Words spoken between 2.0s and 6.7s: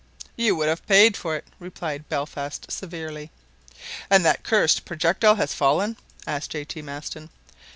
Belfast severely. "And that cursed projectile has fallen?" asked J.